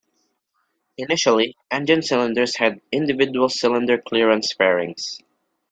Initially, 0.97 1.55
engine 1.69 2.01
cylinders 2.01 2.55
had 2.55 2.81
individual 2.91 3.49
cylinder 3.49 3.99
clearance 3.99 4.51
fairings. 4.51 5.21